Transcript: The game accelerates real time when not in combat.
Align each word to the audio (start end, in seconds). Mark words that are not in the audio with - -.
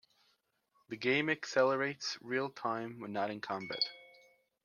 The 0.89 0.95
game 0.97 1.29
accelerates 1.29 2.17
real 2.21 2.49
time 2.49 3.01
when 3.01 3.13
not 3.13 3.29
in 3.29 3.39
combat. 3.39 3.81